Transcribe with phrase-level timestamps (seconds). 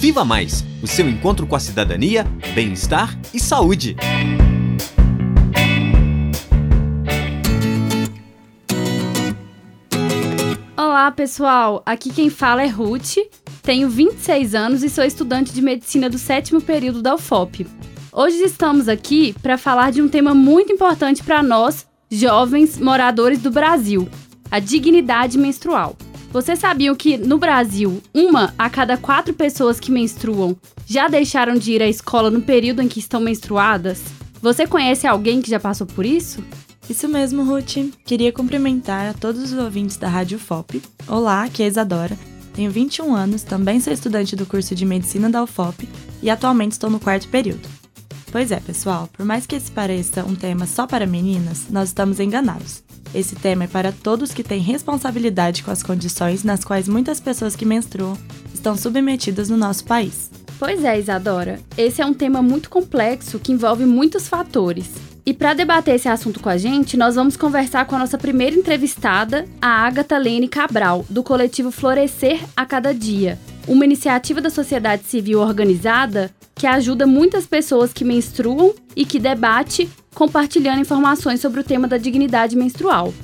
[0.00, 3.96] Viva Mais o seu encontro com a cidadania, bem-estar e saúde.
[10.74, 11.82] Olá, pessoal.
[11.84, 13.16] Aqui quem fala é Ruth.
[13.62, 17.66] Tenho 26 anos e sou estudante de medicina do sétimo período da UFOP.
[18.10, 23.50] Hoje estamos aqui para falar de um tema muito importante para nós, jovens moradores do
[23.50, 24.08] Brasil:
[24.50, 25.94] a dignidade menstrual.
[26.32, 31.72] Vocês sabiam que no Brasil, uma a cada quatro pessoas que menstruam já deixaram de
[31.72, 34.00] ir à escola no período em que estão menstruadas?
[34.40, 36.42] Você conhece alguém que já passou por isso?
[36.88, 37.92] Isso mesmo, Ruth.
[38.04, 40.80] Queria cumprimentar a todos os ouvintes da Rádio FOP.
[41.08, 42.16] Olá, aqui é Isadora.
[42.54, 45.88] Tenho 21 anos, também sou estudante do curso de Medicina da UFOP
[46.22, 47.68] e atualmente estou no quarto período.
[48.30, 52.20] Pois é, pessoal, por mais que esse pareça um tema só para meninas, nós estamos
[52.20, 52.84] enganados.
[53.14, 57.56] Esse tema é para todos que têm responsabilidade com as condições nas quais muitas pessoas
[57.56, 58.16] que menstruam
[58.54, 60.30] estão submetidas no nosso país.
[60.58, 61.58] Pois é, Isadora.
[61.76, 64.90] Esse é um tema muito complexo que envolve muitos fatores.
[65.24, 68.56] E para debater esse assunto com a gente, nós vamos conversar com a nossa primeira
[68.56, 73.38] entrevistada, a Agatha Lene Cabral, do coletivo Florescer a Cada Dia,
[73.70, 79.88] uma iniciativa da sociedade civil organizada que ajuda muitas pessoas que menstruam e que debate
[80.12, 83.14] compartilhando informações sobre o tema da dignidade menstrual.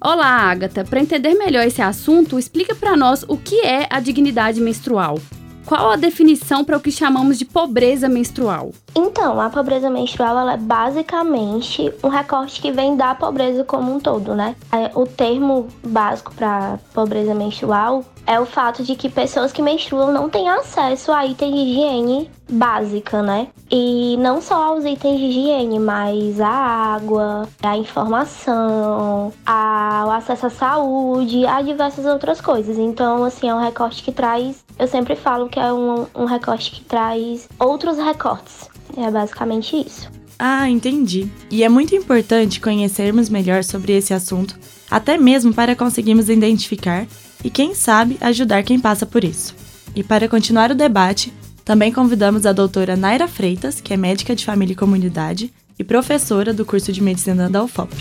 [0.00, 0.84] Olá, Agatha.
[0.84, 5.16] Para entender melhor esse assunto, explica para nós o que é a dignidade menstrual.
[5.64, 8.72] Qual a definição para o que chamamos de pobreza menstrual?
[8.94, 14.34] Então, a pobreza menstrual é basicamente um recorte que vem da pobreza como um todo,
[14.34, 14.56] né?
[14.70, 20.12] É, o termo básico para pobreza menstrual é o fato de que pessoas que menstruam
[20.12, 23.48] não têm acesso a itens de higiene básica, né?
[23.70, 30.46] E não só aos itens de higiene, mas a água, a informação, a, o acesso
[30.46, 32.78] à saúde, a diversas outras coisas.
[32.78, 34.64] Então, assim, é um recorte que traz.
[34.78, 38.68] Eu sempre falo que é um, um recorte que traz outros recortes.
[38.96, 40.10] É basicamente isso.
[40.38, 41.30] Ah, entendi.
[41.50, 44.58] E é muito importante conhecermos melhor sobre esse assunto,
[44.90, 47.06] até mesmo para conseguirmos identificar
[47.44, 49.54] e, quem sabe, ajudar quem passa por isso.
[49.94, 51.32] E para continuar o debate,
[51.64, 56.54] também convidamos a doutora Naira Freitas, que é médica de família e comunidade e professora
[56.54, 57.94] do curso de medicina da UFOP.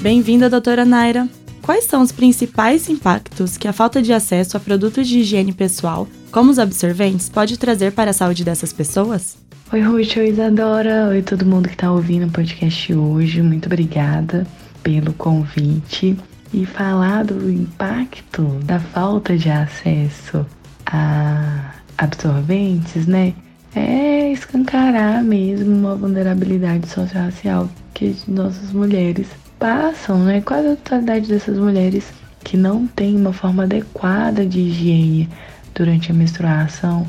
[0.00, 1.26] Bem-vinda, doutora Naira!
[1.62, 6.08] Quais são os principais impactos que a falta de acesso a produtos de higiene pessoal,
[6.30, 9.36] como os absorventes, pode trazer para a saúde dessas pessoas?
[9.70, 13.42] Oi, Ruth, oi, Isadora, oi todo mundo que está ouvindo o podcast hoje.
[13.42, 14.46] Muito obrigada
[14.82, 16.16] pelo convite
[16.52, 20.46] e falar do impacto da falta de acesso
[20.86, 23.34] a absorventes, né?
[23.74, 30.40] É escancarar mesmo uma vulnerabilidade social que nossas mulheres passam, né?
[30.40, 32.12] Quase a totalidade dessas mulheres
[32.44, 35.28] que não tem uma forma adequada de higiene
[35.74, 37.06] durante a menstruação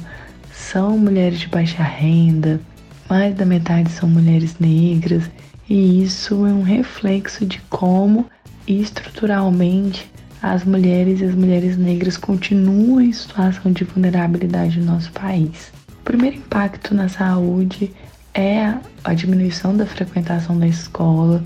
[0.52, 2.60] são mulheres de baixa renda,
[3.10, 5.30] mais da metade são mulheres negras,
[5.70, 8.26] e isso é um reflexo de como
[8.70, 10.10] estruturalmente
[10.42, 15.72] as mulheres e as mulheres negras continuam em situação de vulnerabilidade no nosso país.
[16.00, 17.92] O primeiro impacto na saúde
[18.34, 21.44] é a diminuição da frequentação da escola.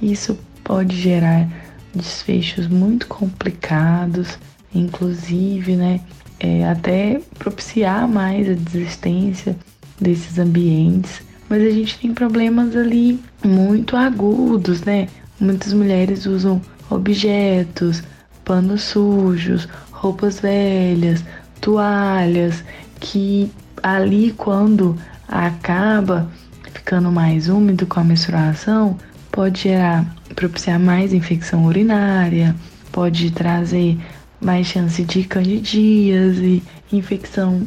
[0.00, 1.48] Isso pode gerar
[1.94, 4.38] desfechos muito complicados,
[4.74, 6.00] inclusive, né,
[6.38, 9.56] é, até propiciar mais a desistência
[10.00, 11.20] desses ambientes.
[11.48, 15.08] Mas a gente tem problemas ali muito agudos, né?
[15.40, 18.02] Muitas mulheres usam objetos,
[18.44, 21.24] panos sujos, roupas velhas,
[21.60, 22.62] toalhas,
[23.00, 23.50] que
[23.82, 24.96] ali quando
[25.26, 26.28] acaba
[26.74, 28.98] ficando mais úmido com a menstruação,
[29.32, 32.54] pode gerar, propiciar mais infecção urinária,
[32.92, 33.98] pode trazer
[34.40, 36.62] mais chance de candidíase,
[36.92, 37.62] infecção,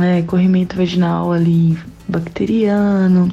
[0.00, 3.30] é, corrimento vaginal ali bacteriano,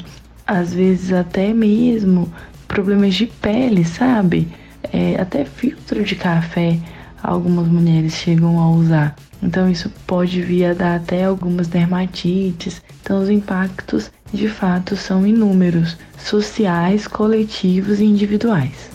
[0.48, 2.32] às vezes até mesmo
[2.73, 4.47] problemas de pele, sabe?
[4.91, 6.79] É, até filtro de café
[7.22, 9.16] algumas mulheres chegam a usar.
[9.43, 12.81] Então isso pode vir a dar até algumas dermatites.
[13.02, 18.90] Então os impactos de fato são inúmeros, sociais, coletivos e individuais.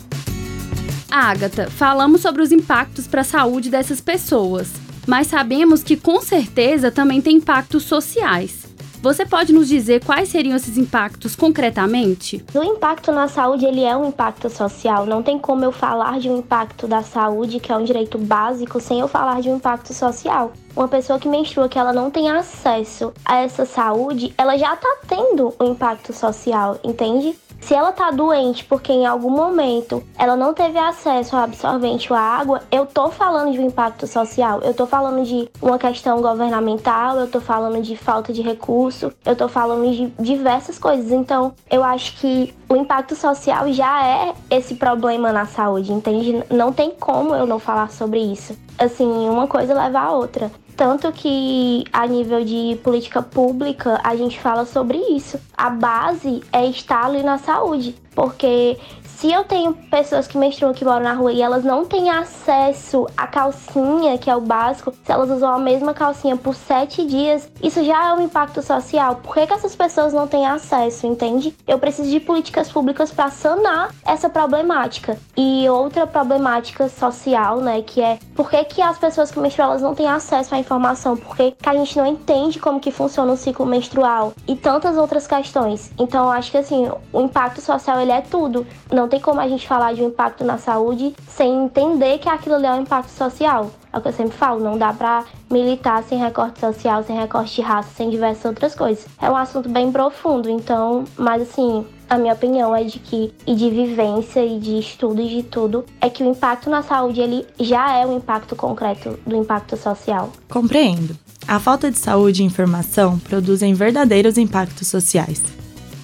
[1.08, 4.72] Agatha, falamos sobre os impactos para a saúde dessas pessoas,
[5.06, 8.68] mas sabemos que com certeza também tem impactos sociais.
[9.00, 12.44] Você pode nos dizer quais seriam esses impactos concretamente?
[12.52, 15.06] O impacto na saúde, ele é um impacto social.
[15.06, 18.80] Não tem como eu falar de um impacto da saúde, que é um direito básico,
[18.80, 20.52] sem eu falar de um impacto social.
[20.74, 24.96] Uma pessoa que menstrua, que ela não tem acesso a essa saúde, ela já tá
[25.06, 27.36] tendo um impacto social, entende?
[27.60, 32.19] Se ela tá doente porque em algum momento ela não teve acesso ao absorvente ou
[32.19, 36.22] à água, eu tô falando de um impacto social, eu tô falando de uma questão
[36.22, 41.12] governamental, eu tô falando de falta de recurso, eu tô falando de diversas coisas.
[41.12, 46.43] Então, eu acho que o impacto social já é esse problema na saúde, entende?
[46.50, 48.56] Não tem como eu não falar sobre isso.
[48.78, 50.50] Assim, uma coisa leva a outra.
[50.78, 55.36] Tanto que, a nível de política pública, a gente fala sobre isso.
[55.56, 58.78] A base é estar ali na saúde, porque
[59.19, 63.05] se eu tenho pessoas que menstruam que moram na rua e elas não têm acesso
[63.17, 67.50] à calcinha, que é o básico, se elas usam a mesma calcinha por sete dias,
[67.61, 69.17] isso já é um impacto social.
[69.17, 71.53] Por que, que essas pessoas não têm acesso, entende?
[71.67, 75.19] Eu preciso de políticas públicas para sanar essa problemática.
[75.37, 79.82] E outra problemática social, né, que é por que, que as pessoas que menstruam elas
[79.82, 81.17] não têm acesso à informação?
[81.17, 84.32] Por que, que a gente não entende como que funciona o ciclo menstrual?
[84.47, 85.91] E tantas outras questões.
[85.99, 88.65] Então, acho que assim, o impacto social ele é tudo.
[88.93, 92.28] Não não tem como a gente falar de um impacto na saúde sem entender que
[92.28, 93.70] aquilo ali é um impacto social.
[93.90, 97.55] É o que eu sempre falo, não dá pra militar sem recorte social, sem recorte
[97.55, 99.06] de raça, sem diversas outras coisas.
[99.19, 103.55] É um assunto bem profundo, então, mas assim, a minha opinião é de que, e
[103.55, 107.46] de vivência, e de estudo, e de tudo, é que o impacto na saúde, ele
[107.58, 110.31] já é um impacto concreto do impacto social.
[110.50, 111.16] Compreendo.
[111.46, 115.43] A falta de saúde e informação produzem verdadeiros impactos sociais.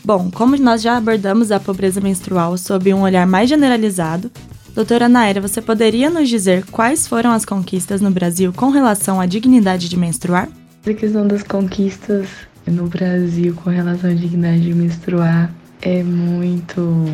[0.04, 4.30] Bom, como nós já abordamos a pobreza menstrual sob um olhar mais generalizado,
[4.74, 9.24] doutora Naira, você poderia nos dizer quais foram as conquistas no Brasil com relação à
[9.24, 10.50] dignidade de menstruar?
[10.86, 12.28] A questão das conquistas
[12.66, 17.06] no Brasil com relação à dignidade de menstruar é muito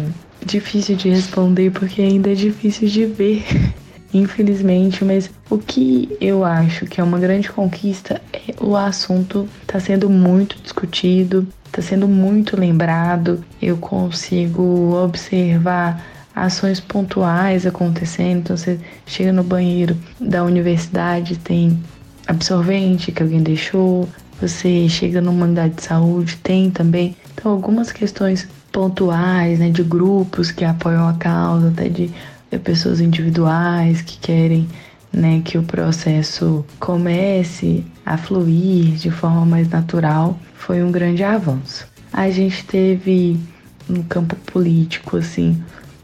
[0.44, 3.44] difícil de responder porque ainda é difícil de ver,
[4.12, 9.78] infelizmente, mas o que eu acho que é uma grande conquista é o assunto está
[9.78, 13.42] sendo muito discutido, está sendo muito lembrado.
[13.62, 18.40] Eu consigo observar ações pontuais acontecendo.
[18.40, 21.80] Então você chega no banheiro da universidade, tem
[22.26, 24.08] absorvente que alguém deixou.
[24.40, 27.16] Você chega numa unidade de saúde, tem também.
[27.34, 32.10] Então algumas questões pontuais, né, de grupos que apoiam a causa, até de
[32.64, 34.68] pessoas individuais que querem
[35.12, 41.86] né, que o processo comece a fluir de forma mais natural, foi um grande avanço.
[42.12, 43.38] A gente teve
[43.88, 45.62] no campo político assim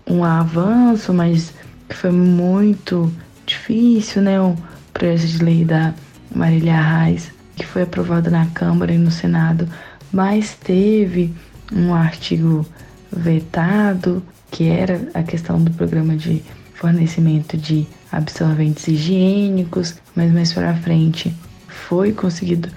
[0.08, 1.52] um avanço, mas
[1.88, 3.12] que foi muito
[3.44, 4.40] difícil, né?
[4.40, 4.56] O
[4.92, 5.94] projeto de lei da
[6.34, 9.68] Marília Reis, que foi aprovado na Câmara e no Senado,
[10.12, 11.34] mas teve
[11.72, 12.66] um artigo
[13.12, 16.42] vetado, que era a questão do programa de
[16.76, 21.34] fornecimento de absorventes higiênicos, mas mais para frente
[21.68, 22.68] foi conseguido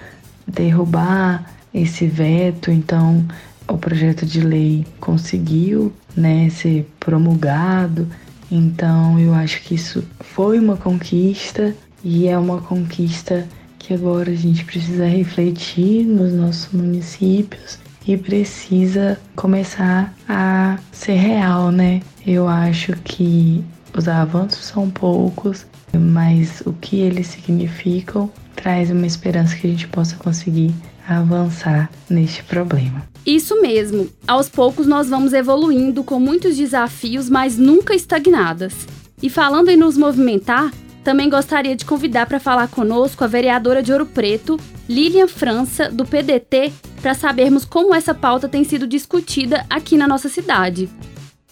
[0.46, 3.24] derrubar esse veto, então
[3.68, 8.08] o projeto de lei conseguiu né, ser promulgado.
[8.50, 13.46] Então eu acho que isso foi uma conquista e é uma conquista
[13.78, 21.70] que agora a gente precisa refletir nos nossos municípios e precisa começar a ser real,
[21.70, 22.00] né?
[22.26, 23.62] Eu acho que
[23.96, 29.88] os avanços são poucos, mas o que eles significam traz uma esperança que a gente
[29.88, 30.72] possa conseguir
[31.08, 33.02] avançar neste problema.
[33.26, 34.08] Isso mesmo.
[34.26, 38.86] Aos poucos nós vamos evoluindo com muitos desafios, mas nunca estagnadas.
[39.22, 40.70] E falando em nos movimentar,
[41.02, 46.04] também gostaria de convidar para falar conosco a vereadora de Ouro Preto, Lilian França, do
[46.04, 50.88] PDT, para sabermos como essa pauta tem sido discutida aqui na nossa cidade.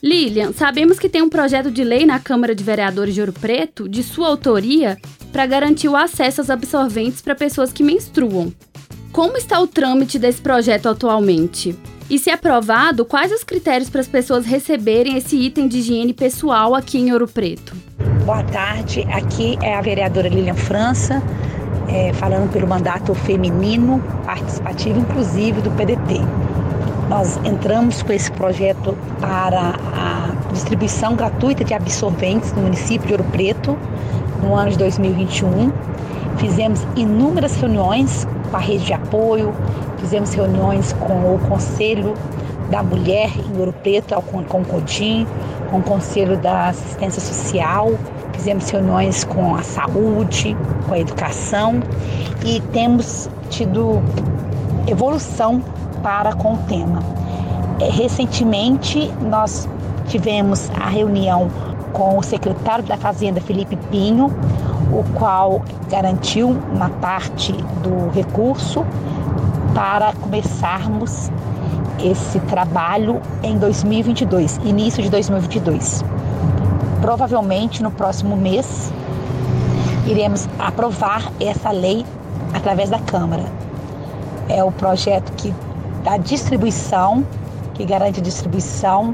[0.03, 3.89] Lilian, sabemos que tem um projeto de lei na Câmara de Vereadores de Ouro Preto,
[3.89, 4.97] de sua autoria,
[5.33, 8.53] para garantir o acesso aos absorventes para pessoas que menstruam.
[9.11, 11.77] Como está o trâmite desse projeto atualmente?
[12.09, 16.75] E se aprovado, quais os critérios para as pessoas receberem esse item de higiene pessoal
[16.75, 17.75] aqui em Ouro Preto?
[18.25, 21.21] Boa tarde, aqui é a vereadora Lilian França,
[21.89, 26.21] é, falando pelo mandato feminino, participativo inclusive do PDT.
[27.09, 33.25] Nós entramos com esse projeto para a distribuição gratuita de absorventes no município de Ouro
[33.25, 33.79] Preto
[34.43, 35.73] no ano de 2021.
[36.37, 39.55] Fizemos inúmeras reuniões com a rede de apoio,
[39.99, 42.13] fizemos reuniões com o Conselho
[42.71, 45.27] da Mulher em Ouro Preto, com, o CODIM,
[45.71, 47.91] com o Conselho da Assistência Social,
[48.35, 50.55] fizemos reuniões com a saúde,
[50.87, 51.81] com a educação
[52.45, 54.03] e temos tido
[54.87, 55.63] evolução
[56.09, 57.01] para com o tema.
[57.79, 59.69] É, recentemente, nós
[60.07, 61.51] tivemos a reunião
[61.93, 64.33] com o secretário da Fazenda, Felipe Pinho,
[64.91, 65.61] o qual
[65.91, 68.87] garantiu uma parte do recurso
[69.75, 71.31] para começarmos
[72.03, 76.03] esse trabalho em 2022, início de 2022.
[77.03, 78.91] Provavelmente no próximo mês
[80.07, 82.07] iremos aprovar essa lei
[82.55, 83.45] através da Câmara.
[84.49, 85.53] É o projeto que
[86.09, 87.23] dá distribuição,
[87.75, 89.13] que garante distribuição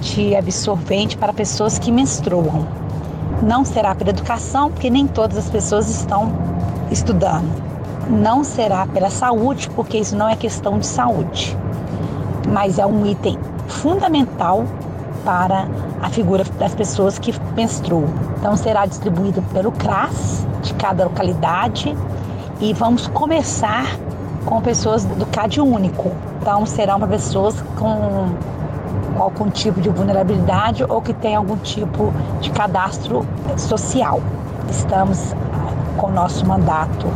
[0.00, 2.66] de absorvente para pessoas que menstruam.
[3.44, 6.32] Não será pela educação, porque nem todas as pessoas estão
[6.90, 7.48] estudando.
[8.08, 11.56] Não será pela saúde, porque isso não é questão de saúde,
[12.48, 13.38] mas é um item
[13.68, 14.64] fundamental
[15.24, 15.68] para
[16.02, 18.12] a figura das pessoas que menstruam.
[18.36, 21.96] Então será distribuído pelo CRAS de cada localidade
[22.60, 23.86] e vamos começar
[24.50, 26.10] com pessoas do CAD único.
[26.40, 28.34] Então serão para pessoas com,
[29.14, 33.24] com algum tipo de vulnerabilidade ou que tem algum tipo de cadastro
[33.56, 34.20] social.
[34.68, 35.34] Estamos
[35.96, 37.06] com o nosso mandato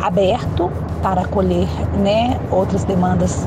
[0.00, 0.70] aberto
[1.02, 3.44] para acolher né, outras demandas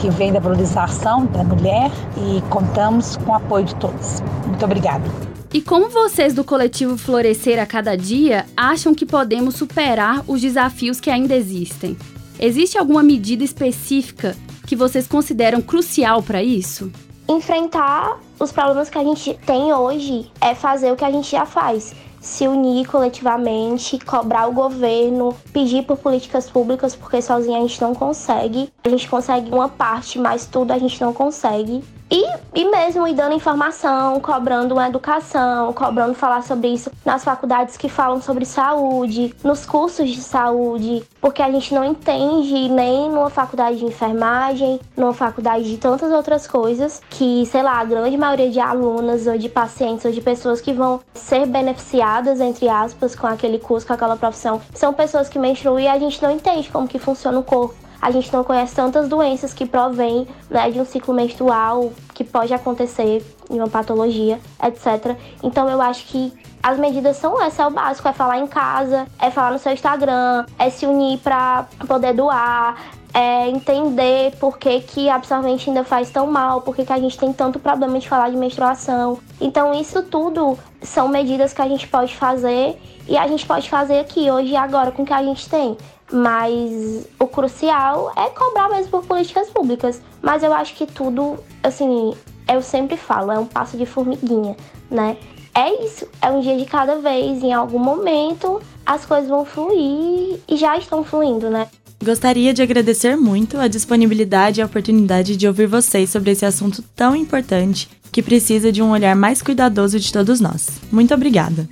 [0.00, 4.20] que vêm da valorização da mulher e contamos com o apoio de todos.
[4.46, 5.04] Muito obrigada.
[5.52, 11.00] E como vocês do coletivo Florescer a Cada Dia acham que podemos superar os desafios
[11.00, 11.96] que ainda existem?
[12.40, 16.92] Existe alguma medida específica que vocês consideram crucial para isso?
[17.28, 21.44] Enfrentar os problemas que a gente tem hoje é fazer o que a gente já
[21.44, 27.80] faz se unir coletivamente, cobrar o governo, pedir por políticas públicas, porque sozinho a gente
[27.80, 28.70] não consegue.
[28.84, 31.82] A gente consegue uma parte, mas tudo a gente não consegue.
[32.10, 37.76] E, e mesmo ir dando informação, cobrando uma educação, cobrando falar sobre isso nas faculdades
[37.76, 43.28] que falam sobre saúde, nos cursos de saúde, porque a gente não entende nem numa
[43.28, 48.50] faculdade de enfermagem, numa faculdade de tantas outras coisas, que, sei lá, a grande maioria
[48.50, 53.26] de alunas ou de pacientes ou de pessoas que vão ser beneficiadas, entre aspas, com
[53.26, 56.88] aquele curso, com aquela profissão, são pessoas que menstruam e a gente não entende como
[56.88, 60.84] que funciona o corpo a gente não conhece tantas doenças que provêm né, de um
[60.84, 65.16] ciclo menstrual que pode acontecer em uma patologia, etc.
[65.42, 69.06] Então eu acho que as medidas são essas, é o básico, é falar em casa,
[69.20, 72.76] é falar no seu Instagram, é se unir para poder doar,
[73.14, 77.16] é entender por que, que absorvente ainda faz tão mal, por que, que a gente
[77.16, 79.18] tem tanto problema de falar de menstruação.
[79.40, 84.00] Então isso tudo são medidas que a gente pode fazer e a gente pode fazer
[84.00, 85.76] aqui hoje e agora com o que a gente tem.
[86.10, 90.00] Mas o crucial é cobrar mesmo por políticas públicas.
[90.22, 92.14] Mas eu acho que tudo, assim,
[92.48, 94.56] eu sempre falo, é um passo de formiguinha,
[94.90, 95.16] né?
[95.54, 97.42] É isso, é um dia de cada vez.
[97.42, 101.68] Em algum momento as coisas vão fluir e já estão fluindo, né?
[102.02, 106.82] Gostaria de agradecer muito a disponibilidade e a oportunidade de ouvir vocês sobre esse assunto
[106.94, 110.68] tão importante que precisa de um olhar mais cuidadoso de todos nós.
[110.92, 111.68] Muito obrigada!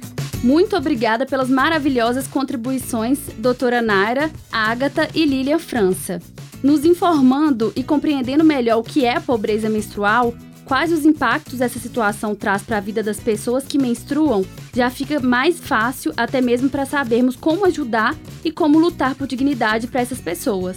[0.47, 6.23] Muito obrigada pelas maravilhosas contribuições, doutora Naira, Ágata e Lilian França.
[6.63, 10.33] Nos informando e compreendendo melhor o que é a pobreza menstrual,
[10.65, 15.19] quais os impactos essa situação traz para a vida das pessoas que menstruam, já fica
[15.19, 20.21] mais fácil até mesmo para sabermos como ajudar e como lutar por dignidade para essas
[20.21, 20.77] pessoas.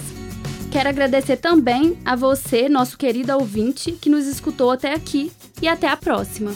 [0.71, 5.87] Quero agradecer também a você, nosso querido ouvinte, que nos escutou até aqui e até
[5.87, 6.55] a próxima.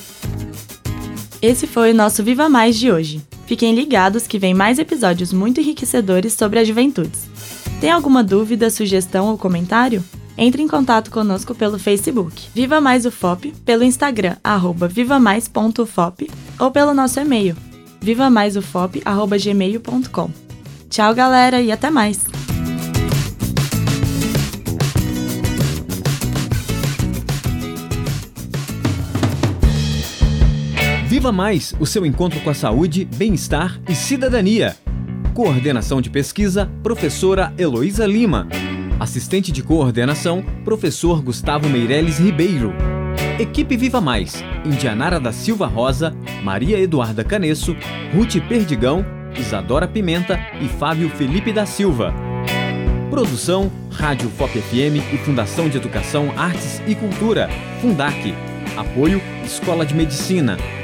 [1.44, 3.22] Esse foi o nosso Viva Mais de hoje.
[3.46, 7.28] Fiquem ligados que vem mais episódios muito enriquecedores sobre as juventudes.
[7.82, 10.02] Tem alguma dúvida, sugestão ou comentário?
[10.38, 16.94] Entre em contato conosco pelo Facebook Viva Mais UFOP, pelo Instagram arroba vivamais.ufop ou pelo
[16.94, 17.58] nosso e-mail
[18.00, 20.32] vivamaisufop.gmail.com.
[20.90, 22.22] Tchau, galera, e até mais!
[31.24, 34.76] Viva Mais, o seu encontro com a saúde, bem-estar e cidadania.
[35.34, 38.46] Coordenação de pesquisa, professora Heloísa Lima.
[39.00, 42.74] Assistente de coordenação, professor Gustavo Meireles Ribeiro.
[43.40, 46.14] Equipe Viva Mais, Indianara da Silva Rosa,
[46.44, 47.74] Maria Eduarda Canesso,
[48.14, 49.06] Ruth Perdigão,
[49.40, 52.14] Isadora Pimenta e Fábio Felipe da Silva.
[53.10, 57.48] Produção, Rádio FOP FM e Fundação de Educação, Artes e Cultura,
[57.80, 58.36] Fundac.
[58.76, 60.58] Apoio, Escola de Medicina,